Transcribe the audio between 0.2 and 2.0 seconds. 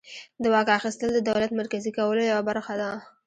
د واک اخیستل د دولت مرکزي